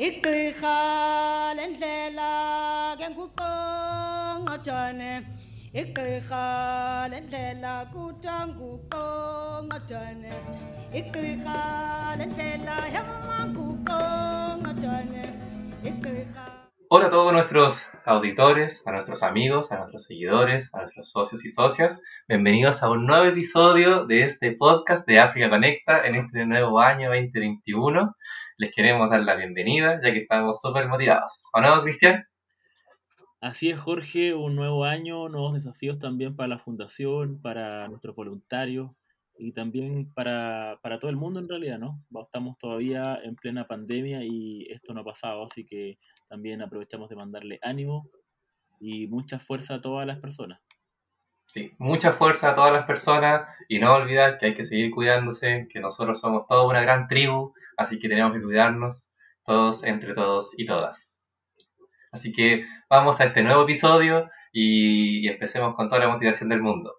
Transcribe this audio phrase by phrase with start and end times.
[0.00, 0.16] lendlela
[2.96, 3.04] ke
[7.10, 7.84] lendlela lendlela
[16.92, 21.50] Hola a todos nuestros auditores, a nuestros amigos, a nuestros seguidores, a nuestros socios y
[21.50, 22.00] socias.
[22.26, 27.10] Bienvenidos a un nuevo episodio de este podcast de África Conecta en este nuevo año
[27.10, 28.16] 2021.
[28.60, 31.48] Les queremos dar la bienvenida ya que estamos súper motivados.
[31.54, 32.26] ¿O no, Cristian?
[33.40, 38.90] Así es, Jorge, un nuevo año, nuevos desafíos también para la fundación, para nuestros voluntarios
[39.38, 42.04] y también para, para todo el mundo en realidad, ¿no?
[42.20, 45.98] Estamos todavía en plena pandemia y esto no ha pasado, así que
[46.28, 48.10] también aprovechamos de mandarle ánimo
[48.78, 50.60] y mucha fuerza a todas las personas.
[51.46, 55.66] Sí, mucha fuerza a todas las personas y no olvidar que hay que seguir cuidándose,
[55.72, 59.08] que nosotros somos toda una gran tribu, así que tenemos que cuidarnos
[59.46, 61.22] todos entre todos y todas.
[62.12, 66.92] Así que vamos a este nuevo episodio y, empecemos con toda la motivación del mundo.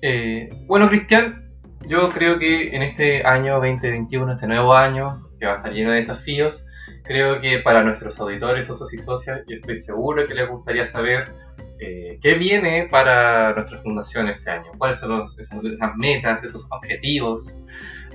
[0.00, 1.50] Eh, bueno, Cristian,
[1.88, 5.90] yo creo que en este año 2021, este nuevo año, que va a estar lleno
[5.90, 6.64] de desafíos,
[7.02, 11.34] creo que para nuestros auditores, socios y socias, yo estoy seguro que les gustaría saber
[11.78, 17.60] eh, qué viene para nuestra fundación este año, cuáles son esas, metas, esos objetivos,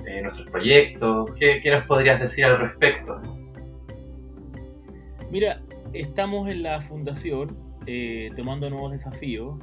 [0.06, 3.20] eh, nuestros proyectos, ¿qué, nos podrías decir al respecto?
[5.30, 9.58] Mira, estamos en la fundación eh, tomando nuevos desafíos.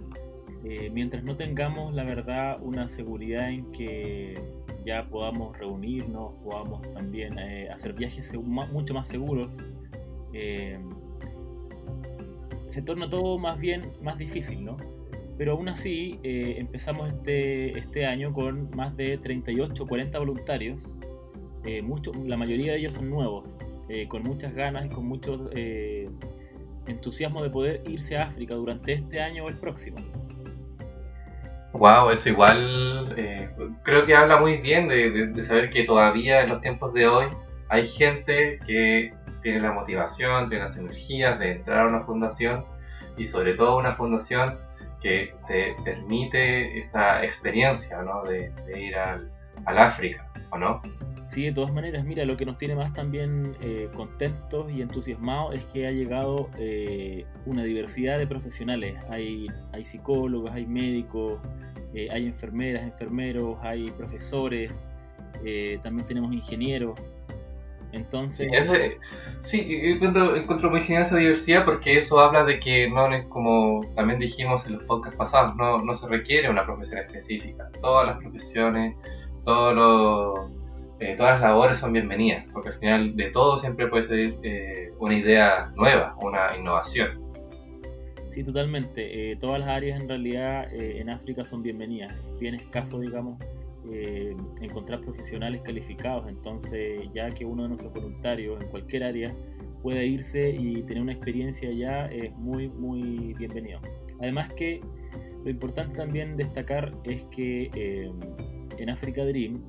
[0.63, 4.33] eh, mientras no tengamos, la verdad, una seguridad en que
[4.83, 7.37] ya podamos reunirnos, podamos también
[7.69, 9.57] hacer viajes mucho más seguros,
[12.69, 14.77] se torna todo más bien más difícil, ¿no?
[15.37, 20.95] Pero aún así, eh, empezamos este, este año con más de 38 40 voluntarios.
[21.65, 23.57] eh, mucho- la mayoría de ellos son nuevos,
[23.89, 26.09] eh, con muchas ganas y con mucho eh,
[26.87, 29.97] entusiasmo de poder irse a África durante este año o el próximo.
[31.73, 33.15] Wow, eso igual
[33.83, 37.07] creo que habla muy bien de, de- de saber que todavía en los tiempos de
[37.07, 37.25] hoy
[37.69, 42.65] hay gente que tiene la motivación, tiene las energías de entrar a una fundación
[43.17, 44.57] y sobre todo una fundación
[45.01, 48.23] que te permite esta experiencia ¿no?
[48.23, 49.31] de, ir al,
[49.65, 50.81] África, ¿o no?
[51.27, 55.53] Sí, de todas maneras, mira, lo que nos tiene más también eh, contentos y entusiasmados
[55.53, 58.97] es que ha llegado eh, una diversidad de profesionales.
[59.11, 61.39] Hay, hay psicólogos, hay médicos,
[61.93, 64.89] eh, hay enfermeras, enfermeros, hay profesores,
[65.81, 66.99] también tenemos ingenieros.
[67.91, 68.97] Entonces, Ese-
[69.41, 73.25] sí, yo encuentro, encuentro muy genial esa diversidad porque eso habla de que no es
[73.25, 77.69] como también dijimos en los podcasts pasados, no, no se requiere una profesión específica.
[77.81, 78.95] Todas las profesiones,
[79.45, 80.51] todos los,
[80.99, 84.91] eh, todas las labores son bienvenidas, porque al final de todo siempre puede ser eh,
[84.99, 87.19] una idea nueva, una innovación.
[88.29, 89.31] Sí, totalmente.
[89.31, 92.15] Eh, todas las áreas en realidad eh, en África son bienvenidas.
[92.39, 93.39] Bien escaso, digamos,
[93.91, 96.27] eh, encontrar profesionales calificados.
[96.27, 99.35] Entonces, ya que uno de nuestros voluntarios en cualquier área
[99.81, 103.79] pueda irse y tener una experiencia allá, es muy, muy bienvenido.
[104.19, 104.81] Además que
[105.43, 108.11] lo importante también destacar es que eh,
[108.77, 109.63] en Africa Dream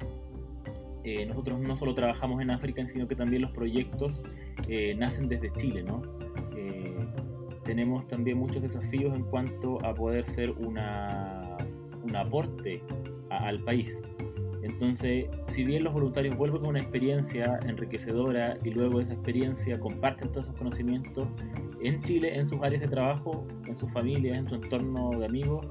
[1.05, 4.25] eh, nosotros no solo trabajamos en África, sino que también los proyectos
[4.97, 6.03] nacen desde Chile, ¿no?
[7.71, 11.57] Tenemos también muchos desafíos en cuanto a poder ser una,
[12.03, 12.83] un aporte
[13.31, 14.03] a- al país.
[14.63, 20.31] Entonces, si bien los voluntarios vuelven con una experiencia enriquecedora y luego esa experiencia comparten
[20.33, 21.27] todos esos conocimientos
[21.83, 25.67] en Chile, en sus áreas de trabajo, en sus familias, en su entorno de amigos,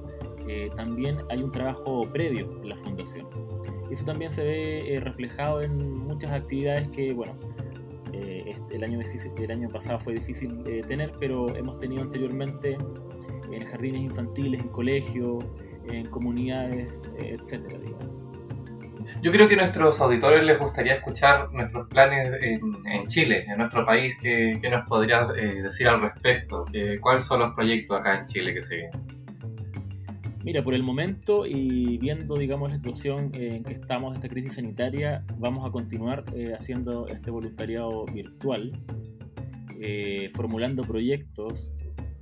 [0.48, 3.28] eh, también hay un trabajo previo en la fundación.
[3.92, 7.34] Eso también se ve eh, reflejado en muchas actividades que, bueno,
[8.12, 12.76] eh, el, año difícil- el año pasado fue difícil eh, tener, pero hemos tenido anteriormente
[13.52, 15.44] en jardines infantiles, en colegios,
[15.92, 18.26] en comunidades, eh, etcétera, digamos.
[19.22, 23.58] Yo creo que a nuestros auditores les gustaría escuchar nuestros planes en, en Chile, en
[23.58, 24.14] nuestro país.
[24.22, 26.64] ¿Qué, qué nos podrías eh, decir al respecto?
[26.72, 29.20] Eh, ¿Cuáles son los proyectos acá en Chile que se vienen?
[30.42, 35.22] Mira, por el momento y viendo, digamos, la situación en que estamos, esta crisis sanitaria,
[35.36, 38.72] vamos a continuar eh, haciendo este voluntariado virtual,
[39.78, 41.70] eh, formulando proyectos,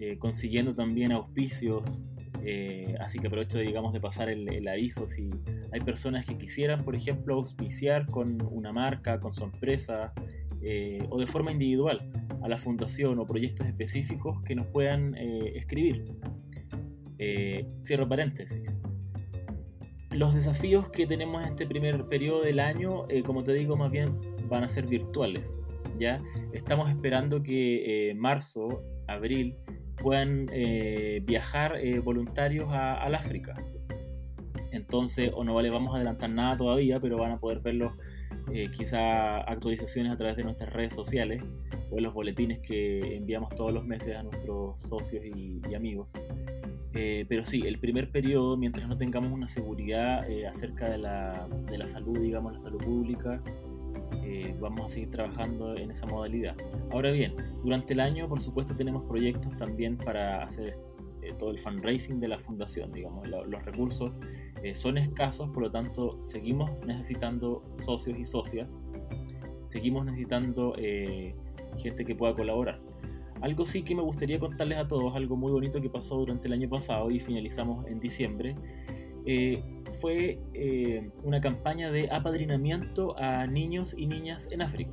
[0.01, 2.03] eh, consiguiendo también auspicios,
[2.45, 5.31] eh, así que aprovecho, digamos, de pasar el, el aviso si
[5.73, 10.13] hay personas que quisieran, por ejemplo, auspiciar con una marca, con su empresa,
[10.63, 12.01] eh, o de forma individual
[12.43, 16.05] a la fundación o proyectos específicos que nos puedan eh, escribir.
[17.83, 18.63] Cierro paréntesis.
[20.13, 24.17] los desafíos que tenemos en este primer periodo del año, como te digo, más bien
[24.49, 25.59] van a ser virtuales.
[25.99, 26.19] ¿ya?
[26.53, 29.57] Estamos esperando que marzo, abril,
[30.03, 30.47] puedan
[31.25, 33.55] viajar voluntarios al África.
[34.71, 37.93] Entonces, o no le vamos a adelantar nada todavía, pero van a poder verlos
[38.53, 41.43] eh, quizá actualizaciones a través de nuestras redes sociales
[41.91, 46.13] o en los boletines que enviamos todos los meses a nuestros socios y, amigos.
[46.95, 51.47] Eh, pero sí, el primer periodo, mientras no tengamos una seguridad eh, acerca de la,
[51.67, 53.43] de la, salud, digamos, la salud pública,
[54.61, 56.57] vamos a seguir trabajando en esa modalidad.
[56.91, 60.79] Ahora bien, durante el año, por supuesto, tenemos proyectos también para hacer
[61.39, 64.13] todo el fundraising de la fundación, digamos, los recursos
[64.63, 68.79] eh, son escasos, por lo tanto seguimos necesitando socios y socias,
[69.69, 71.35] seguimos necesitando eh,
[71.77, 72.81] gente que pueda colaborar.
[73.41, 76.55] Algo sí que me gustaría contarles a todos, algo muy bonito que pasó durante el
[76.55, 78.57] año pasado y finalizamos en diciembre,
[79.29, 79.63] eh,
[80.01, 80.39] fue
[81.23, 84.93] una campaña de apadrinamiento a niños y niñas en África.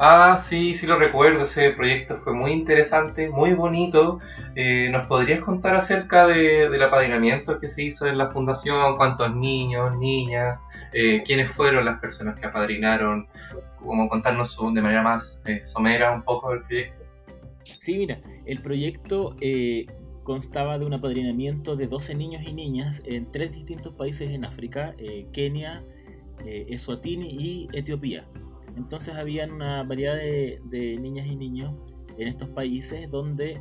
[0.00, 4.20] Ah, sí, sí lo recuerdo, ese proyecto fue muy interesante, muy bonito.
[4.54, 8.96] Eh, ¿Nos podrías contar acerca de, del apadrinamiento que se hizo en la fundación?
[8.96, 10.64] ¿Cuántos niños, niñas?
[10.92, 13.26] Eh, ¿Quiénes fueron las personas que apadrinaron?
[13.84, 17.04] ¿Cómo contarnos de manera más eh, somera un poco del proyecto?
[17.64, 19.34] Sí, mira, el proyecto
[20.28, 24.94] constaba de un apadrinamiento de 12 niños y niñas en tres distintos países en África,
[25.32, 25.82] Kenia,
[26.44, 28.28] Eswatini y Etiopía.
[28.76, 31.74] Entonces había una variedad de, niñas y niños
[32.18, 33.58] en estos países donde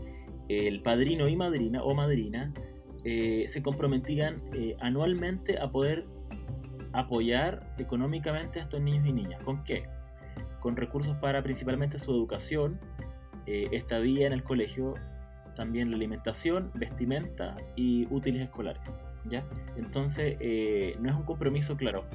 [0.49, 2.53] el padrino y madrina o madrina
[3.09, 6.05] eh, se comprometían eh, anualmente a poder
[6.91, 9.41] apoyar económicamente a estos niños y niñas.
[9.43, 9.85] ¿Con qué?
[10.59, 12.81] Con recursos para principalmente su educación,
[13.45, 14.95] eh, estadía en el colegio,
[15.57, 18.81] también la alimentación, vestimenta y útiles escolares.
[19.25, 19.45] ¿ya?
[19.75, 20.37] Entonces,
[21.01, 22.05] no es un compromiso, claro,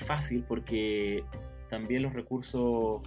[0.00, 1.24] fácil porque
[1.70, 3.00] también los recursos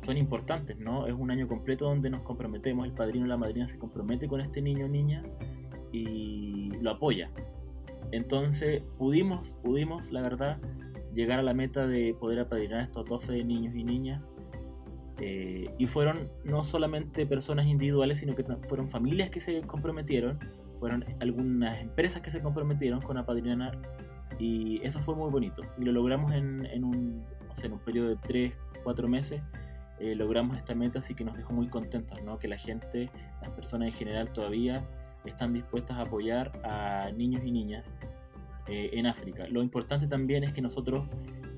[0.00, 1.06] son importantes, ¿no?
[1.06, 4.42] Es un año completo donde nos comprometemos, el padrino o la madrina se compromete con
[4.42, 5.22] este niño o niña
[5.92, 7.30] y lo apoya.
[8.12, 10.58] Entonces pudimos, pudimos, la verdad,
[11.14, 14.33] llegar a la meta de poder apadrinar a estos 12 niños y niñas.
[15.20, 20.38] Eh, y fueron no solamente personas individuales, sino que fueron familias que se comprometieron,
[20.80, 23.78] fueron algunas empresas que se comprometieron con apadrinar
[24.38, 25.62] y eso fue muy bonito.
[25.78, 27.24] Y lo logramos en, en un,
[27.62, 29.40] en un periodo de 3, 4 meses,
[30.00, 32.38] eh, logramos esta meta, así que nos dejó muy contentos, ¿no?
[32.38, 34.84] Que la gente, las personas en general todavía
[35.24, 37.94] están dispuestas a apoyar a niños y niñas
[38.66, 39.46] eh, en África.
[39.48, 41.06] Lo importante también es que nosotros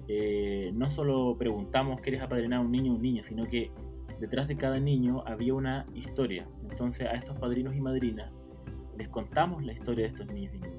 [0.09, 3.23] eh, no solo preguntamos, ¿quieres apadrinar a un niño o un niña?
[3.23, 3.71] Sino que
[4.21, 6.47] detrás de cada niño había una historia.
[6.69, 8.33] Entonces a estos padrinos y madrinas
[8.97, 10.77] les contamos la historia de estos niños y niñas.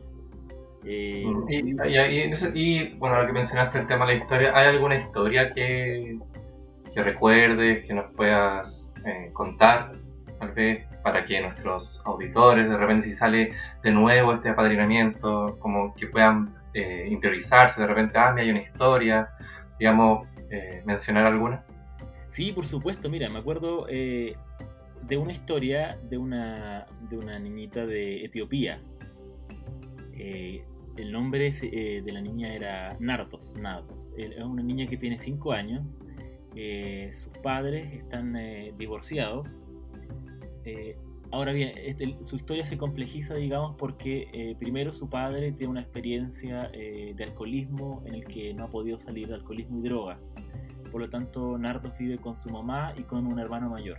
[0.90, 1.26] Eh,
[2.54, 6.18] y, bueno, ahora que mencionaste el tema de la historia, ¿hay alguna historia que,
[6.94, 9.94] que recuerdes, que nos puedas eh, contar,
[10.40, 13.52] tal vez, para que nuestros auditores, de repente si sale
[13.84, 19.30] de nuevo este apadrinamiento, como que puedan eh, interiorizarse, de repente, ah, hay una historia,
[19.80, 20.28] digamos,
[20.86, 21.66] mencionar alguna?
[22.30, 28.26] Sí, por supuesto, mira, me acuerdo de una historia de una, de una niñita de
[28.26, 28.82] Etiopía,
[30.18, 30.64] eh,
[30.98, 33.54] el nombre eh, de la niña era Nardos.
[33.56, 34.10] Nardos.
[34.18, 35.98] Es una niña que tiene 5 años.
[36.56, 38.36] Eh, sus padres están
[38.78, 39.60] divorciados.
[41.32, 46.70] Ahora bien, este, su historia se complejiza, digamos, porque primero su padre tiene una experiencia
[46.70, 50.20] de alcoholismo en el que no ha podido salir de alcoholismo y drogas.
[50.92, 53.98] Por lo tanto, Nardos vive con su mamá y con un hermano mayor.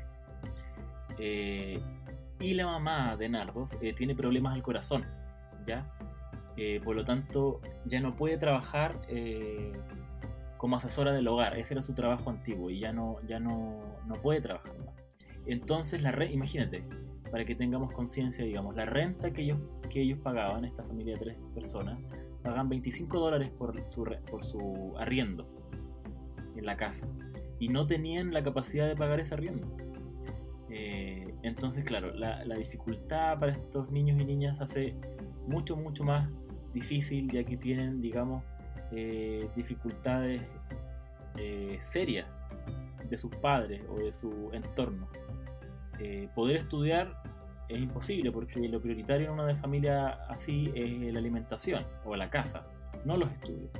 [1.18, 5.04] y la mamá de Nardos tiene problemas al corazón,
[5.66, 5.87] ¿ya?
[6.61, 9.73] Eh, por lo tanto, ya no puede trabajar eh,
[10.56, 11.56] como asesora del hogar.
[11.56, 14.97] Ese era su trabajo antiguo y ya no, ya no, no puede trabajar más.
[15.47, 16.82] Entonces, la re imagínate,
[17.30, 19.58] para que tengamos conciencia, digamos, la renta que ellos,
[19.90, 21.99] que ellos pagaban, esta familia de tres personas,
[22.42, 25.47] pagaban 25 dólares por su, por su arriendo
[26.56, 27.06] en la casa
[27.58, 29.66] y no tenían la capacidad de pagar ese arriendo.
[30.70, 34.94] Eh, entonces, claro, la, la, dificultad para estos niños y niñas hace
[35.47, 36.28] mucho, mucho más
[36.75, 38.44] difícil ya que tienen, digamos,
[38.92, 40.42] eh, dificultades
[41.37, 42.26] eh, serias
[43.08, 45.08] de sus padres o de su entorno.
[46.00, 47.14] Eh, poder estudiar
[47.69, 52.67] es imposible porque lo prioritario en una familia así es la alimentación o la casa,
[53.05, 53.71] no los estudios.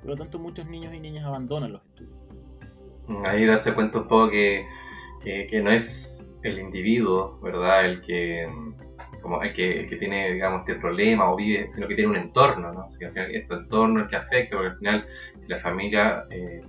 [0.00, 2.14] Por lo tanto, muchos niños y niñas abandonan los estudios.
[3.26, 4.66] Ahí darse cuenta un poco que,
[5.22, 7.86] que, no es el individuo, ¿verdad?
[7.86, 8.48] El que
[9.20, 12.72] como el que, que, tiene, digamos, este problema o vive, sino que tiene un entorno,
[12.72, 12.82] ¿no?
[12.84, 15.06] Al final, este entorno el que afecta, porque al final,
[15.38, 16.60] si la familia eh,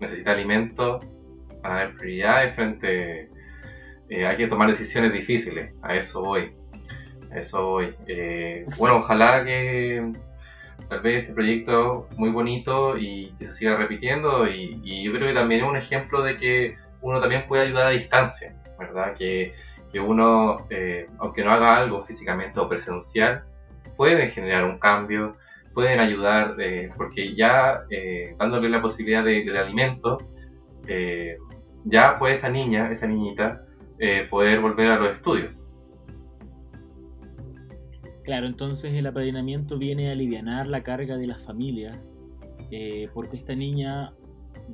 [0.00, 1.00] necesita alimento,
[1.62, 3.28] van a haber prioridades frente.
[4.10, 6.52] Eh, hay que tomar decisiones difíciles, a eso voy.
[7.32, 7.94] A eso voy.
[8.06, 10.12] Eh, bueno, ojalá que
[10.88, 15.28] tal vez este proyecto muy bonito y que se siga repitiendo y, y yo creo
[15.28, 19.14] que también es un ejemplo de que uno también puede ayudar a distancia, ¿verdad?
[19.16, 19.54] Que
[19.90, 23.44] que uno, eh, aunque no haga algo físicamente o presencial,
[23.96, 25.36] puede generar un cambio,
[25.74, 30.18] pueden ayudar, eh, porque ya eh, dándole la posibilidad de, de alimento,
[31.84, 33.64] ya puede esa niña, esa niñita,
[34.28, 35.52] poder volver a los estudios.
[38.24, 41.98] Claro, entonces el apadrinamiento viene a aliviar la carga de las familias,
[43.12, 44.12] porque esta niña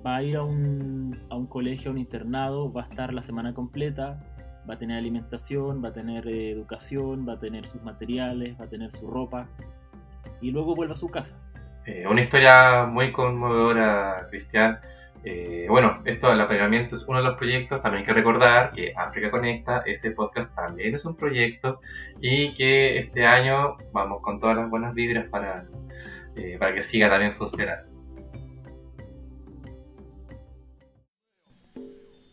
[0.04, 3.22] va a ir a un, a un colegio, a un internado, va a estar la
[3.22, 4.20] semana completa,
[4.68, 8.64] va a tener alimentación, va a tener eh, educación, va a tener sus materiales, va
[8.64, 9.48] a tener su ropa
[10.40, 11.38] y luego vuelve a su casa.
[11.86, 14.78] Eh, una historia muy conmovedora, Cristian.
[15.24, 17.82] Eh, bueno, esto del apadrinamiento es uno de los proyectos.
[17.82, 21.80] También hay que recordar que África Conecta, este podcast también es un proyecto
[22.20, 25.66] y que este año vamos con todas las buenas vibras para,
[26.58, 27.96] para que siga también funcionando.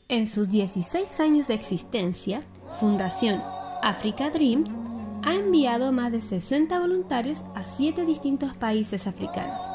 [0.10, 2.42] En sus 16 años de existencia,
[2.80, 3.42] Fundación
[3.82, 4.64] Africa Dream
[5.24, 9.73] ha enviado más de 60 voluntarios a 7 distintos países africanos.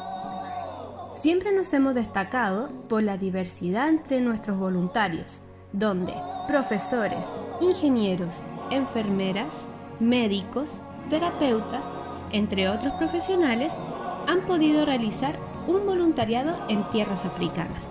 [1.19, 5.41] Siempre nos hemos destacado por la diversidad entre nuestros voluntarios,
[5.73, 6.13] donde
[6.47, 7.25] profesores,
[7.59, 8.37] ingenieros,
[8.71, 9.65] enfermeras,
[9.99, 11.83] médicos, terapeutas,
[12.31, 13.73] entre otros profesionales,
[14.27, 17.83] han podido realizar un voluntariado en tierras africanas.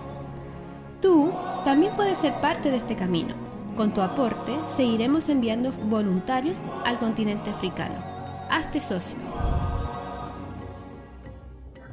[0.99, 1.31] Tú
[1.65, 3.35] también puedes ser parte de este camino.
[3.77, 8.03] Con tu aporte seguiremos enviando voluntarios al continente africano.
[8.49, 9.19] Hazte socio.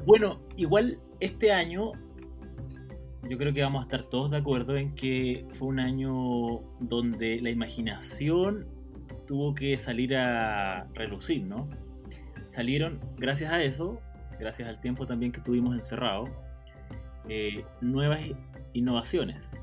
[0.07, 1.93] Bueno, igual este año
[3.29, 7.41] yo creo que vamos a estar todos de acuerdo en que fue un año donde
[7.41, 8.67] la imaginación
[9.27, 11.69] tuvo que salir a relucir, ¿no?
[12.49, 14.01] Salieron, gracias a eso,
[14.39, 16.29] gracias al tiempo también que tuvimos encerrado,
[17.29, 18.21] eh, nuevas
[18.73, 19.61] innovaciones,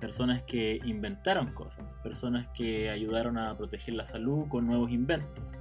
[0.00, 5.56] personas que inventaron cosas, personas que ayudaron a proteger la salud con nuevos inventos.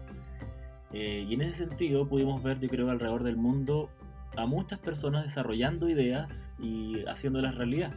[0.94, 3.89] Eh, y en ese sentido pudimos ver, yo creo, alrededor del mundo
[4.38, 7.91] a muchas personas desarrollando ideas y haciéndolas realidad.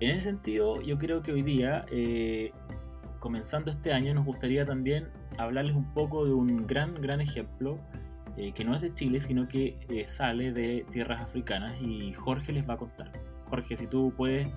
[0.00, 2.52] En ese sentido, yo creo que hoy día, eh,
[3.18, 7.78] comenzando este año, nos gustaría también hablarles un poco de un gran, gran ejemplo
[8.36, 12.68] eh, que no es de Chile, sino que sale de tierras africanas y Jorge les
[12.68, 13.10] va a contar.
[13.48, 14.48] Jorge, si tú puedes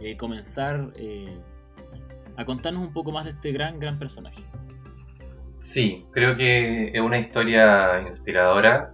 [0.00, 1.38] eh, comenzar eh,
[2.36, 4.42] a contarnos un poco más de este gran, gran personaje.
[5.60, 8.92] Sí, creo que es una historia inspiradora.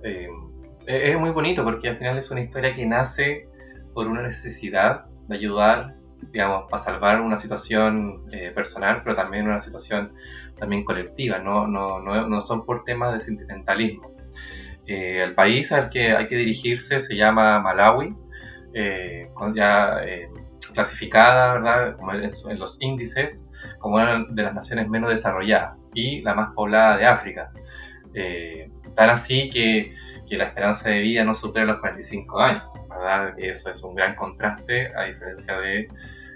[0.91, 3.49] Eh, es muy bonito porque al final es una historia que nace
[3.95, 5.95] por una necesidad de ayudar,
[6.33, 10.13] digamos, a salvar una situación personal, pero también una situación
[10.59, 11.39] también colectiva.
[11.39, 14.13] No, no, no, no son por temas de sentimentalismo.
[14.87, 18.15] el país al que hay que dirigirse se llama Malawi
[18.73, 20.29] eh, ya eh,
[20.75, 21.97] clasificada ¿verdad?
[21.97, 26.97] Como en, los índices como una de las naciones menos desarrolladas y la más poblada
[26.97, 27.51] de África.
[28.15, 29.95] Eh, tan así que,
[30.31, 33.35] que, la esperanza de vida no supera los 45 años, ¿verdad?
[33.37, 35.89] Eso es un gran contraste a diferencia de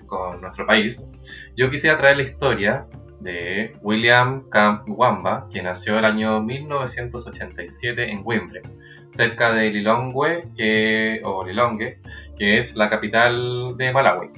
[0.06, 1.08] con nuestro país.
[1.56, 2.86] Yo quisiera traer la historia
[3.20, 8.62] de William Camp Wamba, que nació el año 1987 en Wembley,
[9.08, 11.98] cerca de Lilongwe, que, o Lilongwe,
[12.36, 14.30] que es la capital de Malawi.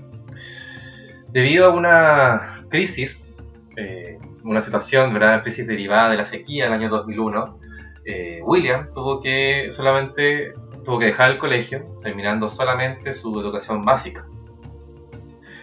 [1.32, 5.42] Debido a una crisis, eh, una situación, ¿verdad?
[5.42, 7.58] crisis derivada de la sequía del año 2001,
[8.06, 14.26] eh, William tuvo que solamente tuvo que dejar el colegio, terminando solamente su educación básica.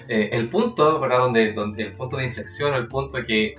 [0.10, 1.20] Eh, el punto, ¿verdad?
[1.20, 3.56] Donde, donde el punto de inflexión, el punto que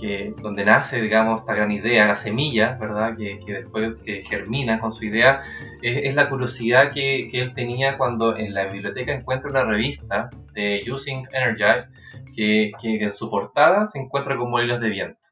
[0.00, 3.16] que, donde nace, digamos, esta gran idea, la semilla, ¿verdad?
[3.16, 5.42] Que, que después que germina con su idea,
[5.82, 10.82] es, la curiosidad que, que, él tenía cuando en la biblioteca encuentra una revista de
[10.90, 11.86] Using Energy,
[12.34, 15.28] que, en su portada se encuentra con molinos de viento.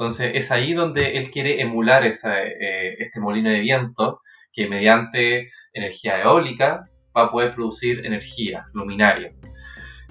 [0.00, 5.50] Entonces es ahí donde él quiere emular esa, eh, este molino de viento que mediante
[5.74, 9.34] energía eólica va a poder producir energía luminaria.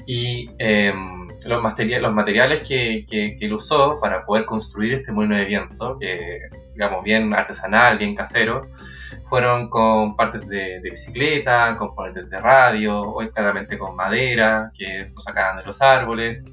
[0.06, 5.36] Y em, los, materiales, los materiales que, que, él usó para poder construir este molino
[5.36, 6.40] de viento, que
[6.74, 8.70] digamos bien artesanal, bien casero,
[9.28, 15.58] fueron con partes de, bicicleta, componentes de radio, hoy claramente con madera, que lo sacaban
[15.58, 16.46] de los árboles,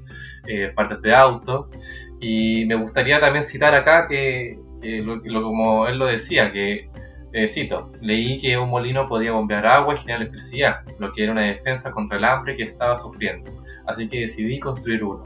[0.47, 1.69] eh, partes de auto.
[2.19, 6.89] Y me gustaría también citar acá que, lo, como él lo decía, que,
[7.33, 11.33] eh, cito, leí que un molino podía bombear agua y generar electricidad, lo que era
[11.33, 13.51] una defensa contra el hambre que estaba sufriendo.
[13.85, 15.23] Así que decidí construir uno.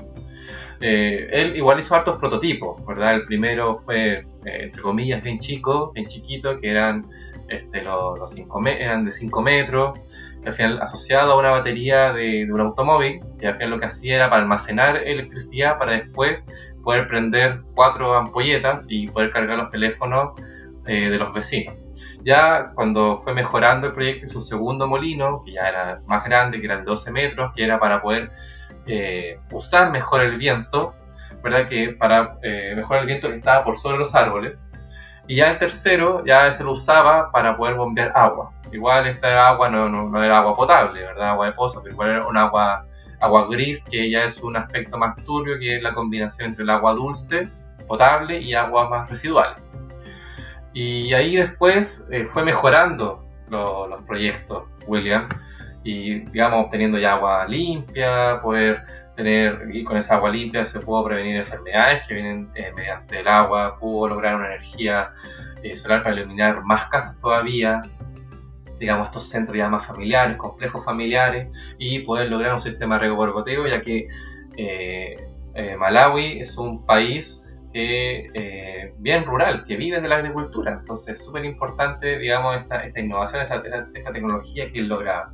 [0.81, 3.15] Eh, él igual hizo hartos prototipos, ¿verdad?
[3.15, 7.05] El primero fue, eh, entre comillas, bien chico, bien chiquito, que eran,
[7.49, 9.99] este, los, cinco eran de 5 metros,
[10.41, 13.85] que al final asociado a una batería de, un automóvil, que al final lo que
[13.85, 16.47] hacía era para almacenar electricidad para después
[16.83, 20.33] poder prender cuatro ampolletas y poder cargar los teléfonos
[20.87, 21.75] eh, de los vecinos.
[22.23, 26.65] Ya cuando fue mejorando el proyecto, un segundo molino, que ya era más grande, que
[26.65, 28.31] era de 12 metros, que era para poder
[28.85, 30.93] eh, usar mejor el viento,
[31.43, 31.67] ¿verdad?
[31.67, 34.63] Que para eh, mejorar el viento que estaba por sobre los árboles.
[35.27, 38.51] Y ya el tercero, ya se lo usaba para poder bombear agua.
[38.71, 41.29] Igual esta agua no, no, era agua potable, ¿verdad?
[41.29, 42.85] Agua de pozo, pero igual era un agua,
[43.21, 46.69] agua gris, que ya es un aspecto más turbio, que es la combinación entre el
[46.69, 47.49] agua dulce,
[47.87, 49.55] potable, y agua más residual.
[50.73, 55.27] Y ahí después eh, fue mejorando los proyectos, William
[55.83, 58.83] y digamos obteniendo ya agua limpia, poder
[59.15, 63.27] tener, y con esa agua limpia se pudo prevenir enfermedades que vienen eh, mediante el
[63.27, 65.11] agua, pudo lograr una energía
[65.63, 67.81] eh, solar para iluminar más casas todavía,
[68.81, 71.47] digamos estos centros ya más familiares, complejos familiares,
[71.77, 74.07] y poder lograr un sistema de riego por goteo, ya que
[74.57, 75.15] eh,
[75.77, 81.45] Malawi es un país que, bien rural, que vive de la agricultura, entonces es súper
[81.45, 85.33] importante, digamos, esta, esta innovación, esta, esta, tecnología que él lograba.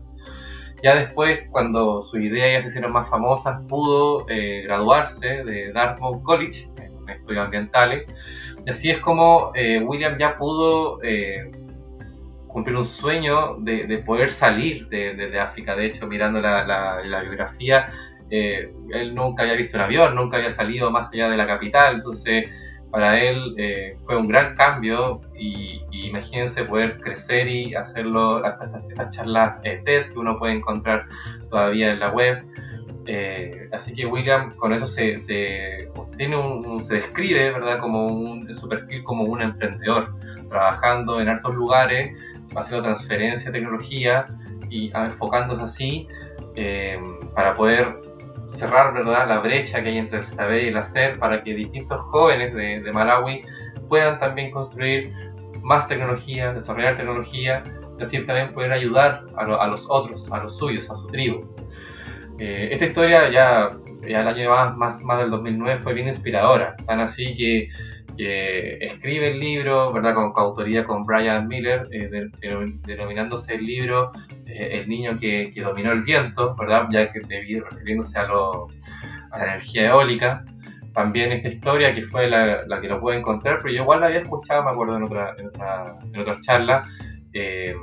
[0.83, 6.21] Ya después, cuando sus ideas ya se hicieron más famosas, pudo eh, graduarse de Dartmouth
[6.21, 8.05] College en estudios ambientales.
[8.65, 11.51] Y así es como eh, William ya pudo eh,
[12.57, 15.75] cumplir un sueño de, poder salir de, África.
[15.75, 17.87] De hecho, mirando la, la biografía,
[18.29, 21.95] él nunca había visto un avión, nunca había salido más allá de la capital.
[21.95, 22.49] Entonces,
[22.91, 29.55] para él eh, fue un gran cambio y, imagínense poder crecer y hacerlo, estas charlas
[29.63, 31.05] eh, TED que uno puede encontrar
[31.49, 32.43] todavía en la web.
[33.05, 35.89] Eh, así que William con eso se, se,
[36.35, 37.79] un, se describe ¿verdad?
[37.79, 40.13] como un, su perfil como un emprendedor,
[40.49, 42.17] trabajando en altos lugares,
[42.57, 44.27] haciendo transferencia de tecnología
[44.69, 46.07] y enfocándose así
[47.33, 48.01] para poder
[48.45, 49.27] cerrar ¿verdad?
[49.27, 52.81] la brecha que hay entre el saber y el hacer para que distintos jóvenes de,
[52.81, 53.43] de Malawi
[53.87, 55.13] puedan también construir
[55.61, 57.63] más tecnología, desarrollar tecnología,
[57.99, 61.45] y así también poder ayudar a, a, los otros, a los suyos, a su tribu.
[62.39, 66.99] Eh, esta historia ya, ya el año más, más del 2009 fue bien inspiradora, tan
[66.99, 67.69] así que
[68.17, 70.15] que escribe el libro, ¿verdad?
[70.15, 72.29] Con coautoría con Brian Miller, eh,
[72.85, 74.11] denominándose el libro
[74.47, 76.87] eh, El niño que, dominó el viento, ¿verdad?
[76.91, 78.67] Ya que debido, refiriéndose a, lo,
[79.31, 80.43] la energía eólica.
[80.93, 84.19] También esta historia que fue la, que lo pude encontrar, pero yo igual la había
[84.19, 86.83] escuchado, me acuerdo, en otra, en otra, en otra charla.
[87.33, 87.75] Eh,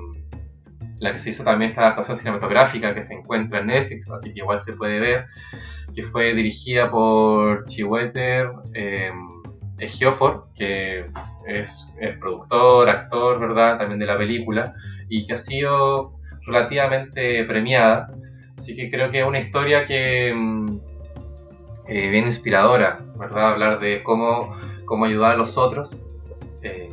[0.98, 4.40] la que se hizo también esta adaptación cinematográfica que se encuentra en Netflix, así que
[4.40, 5.26] igual se puede ver,
[5.94, 9.12] que fue dirigida por Chiwetel eh,
[9.78, 11.06] Geofford, que
[11.46, 13.78] es, productor, actor, ¿verdad?
[13.78, 14.74] También de la película,
[15.08, 16.14] y que ha sido
[16.46, 18.10] relativamente premiada.
[18.56, 20.78] Así que creo que es una historia que mm,
[21.88, 23.52] eh, bien inspiradora, ¿verdad?
[23.52, 26.08] Hablar de cómo, cómo ayudar a los otros.
[26.62, 26.88] Eh,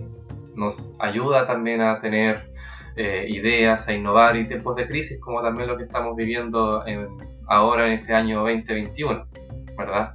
[0.56, 2.52] nos ayuda también a tener
[2.98, 6.84] eh, ideas, a innovar y tiempos de crisis, como también lo que estamos viviendo
[7.48, 9.26] ahora en este año 2021,
[9.78, 10.14] ¿verdad?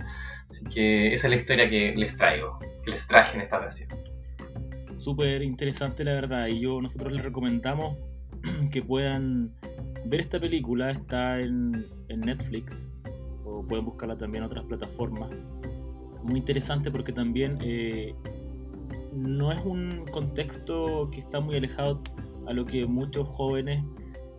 [0.57, 3.90] Así que esa es la historia que les traigo, que les traje en esta versión.
[4.97, 7.99] Súper interesante la verdad y yo nosotros les recomendamos
[8.73, 9.53] que puedan
[10.07, 12.88] ver esta película, está en, Netflix
[13.45, 15.31] o pueden buscarla también en otras plataformas.
[16.23, 18.14] Muy interesante porque también eh,
[19.12, 22.01] no es un contexto que está muy alejado
[22.47, 23.85] a lo que muchos jóvenes,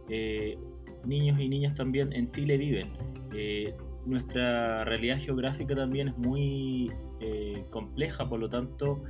[0.10, 0.58] eh,
[1.06, 2.90] niños y niñas también en Chile viven.
[3.36, 3.76] Eh,
[4.08, 9.04] nuestra realidad geográfica también es muy eh, compleja, por lo tanto,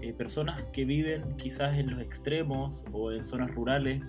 [0.00, 4.02] eh, personas que viven quizás en los extremos o en zonas rurales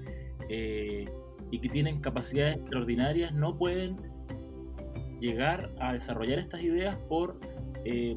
[0.49, 1.06] eh,
[1.52, 3.97] y que tienen capacidades extraordinarias no pueden
[5.19, 7.39] llegar a desarrollar estas ideas por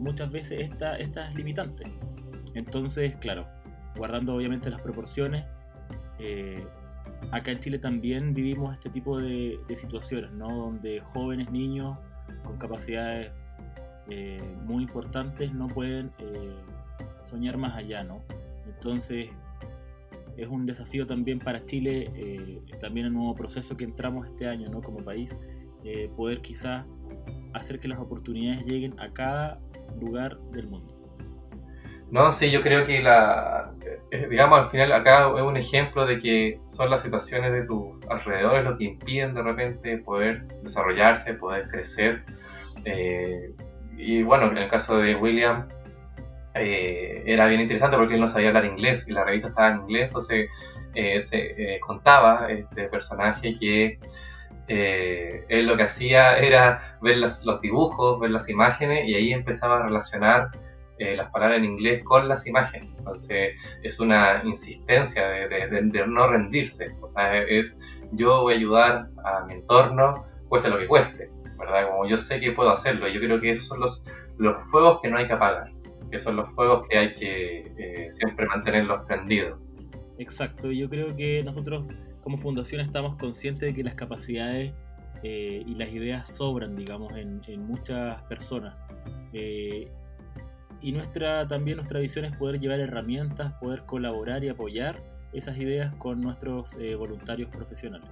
[0.01, 1.87] muchas veces esta, estas limitantes.
[2.55, 3.47] Entonces, claro,
[3.97, 5.45] guardando obviamente las proporciones,
[7.31, 10.49] acá en Chile también vivimos este tipo de, de situaciones, ¿no?
[10.49, 11.97] Donde jóvenes, niños,
[12.45, 13.33] con capacidades
[14.09, 16.57] eh, muy importantes no pueden eh,
[17.23, 18.23] soñar más allá, ¿no?
[18.67, 19.29] Entonces
[20.37, 24.69] es un desafío también para Chile, eh, también el nuevo proceso que entramos este año,
[24.71, 24.81] ¿no?
[24.83, 25.35] Como país,
[26.17, 26.87] poder quizás
[27.55, 29.59] hacer que las oportunidades lleguen a cada
[30.01, 31.02] lugar del mundo.
[32.13, 33.73] No, sí, yo creo que la,
[34.11, 38.05] eh, digamos, al final acá es un ejemplo de que son las situaciones de tus
[38.07, 42.23] alrededores lo que impiden de repente poder desarrollarse, poder crecer.
[42.85, 43.55] Eh,
[43.97, 45.69] y bueno, en el caso de William
[46.55, 49.81] eh, era bien interesante porque él no sabía hablar inglés y la revista estaba en
[49.81, 50.51] inglés, entonces
[50.95, 53.99] se contaba este personaje que
[54.69, 59.85] él lo que hacía era ver los dibujos, ver las imágenes y ahí empezaba a
[59.85, 60.51] relacionar
[61.17, 62.93] las palabras en inglés con las imágenes.
[62.99, 66.95] Entonces es una insistencia de, no rendirse.
[67.01, 67.81] O sea, es
[68.13, 71.89] yo voy a ayudar a mi entorno, cueste lo que cueste, ¿verdad?
[71.89, 73.09] Como yo sé que puedo hacerlo.
[73.09, 74.07] Yo creo que esos son los,
[74.39, 75.71] los fuegos que no hay que apagar,
[76.11, 79.59] que son los fuegos que hay que eh, siempre mantenerlos prendidos.
[80.19, 81.89] Exacto, yo creo que nosotros
[82.21, 84.73] como fundación estamos conscientes de que las capacidades
[85.23, 88.75] eh, y las ideas sobran, digamos, en, en muchas personas.
[89.33, 89.91] Eh,
[90.83, 95.01] y nuestra, también nuestra visión es poder llevar herramientas, poder colaborar y apoyar
[95.33, 98.09] esas ideas con nuestros eh, voluntarios profesionales.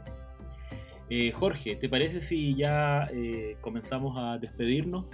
[1.10, 5.10] Eh, Jorge, ¿te parece si ya eh, comenzamos a despedirnos?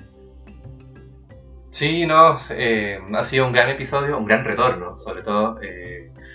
[1.71, 5.57] Sí, no, ha sido un gran episodio, un gran retorno, sobre todo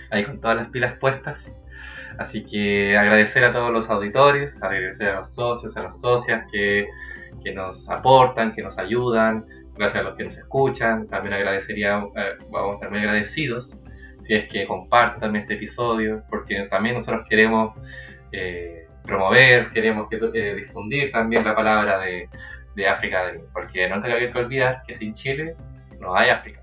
[0.10, 1.62] ahí con todas las pilas puestas.
[2.18, 6.88] Así que agradecer a todos los auditores, agradecer a los socios, a las socias que,
[7.44, 11.08] que nos aportan, que nos ayudan, gracias a los que nos escuchan.
[11.08, 13.80] También agradecería, eh, vamos a estar muy agradecidos
[14.20, 17.76] si es que compartan este episodio, porque también nosotros queremos
[18.32, 22.30] eh, promover, queremos que, eh, difundir también la palabra de,
[22.76, 25.56] de África, porque no hay que olvidar que sin Chile
[26.00, 26.61] no hay África.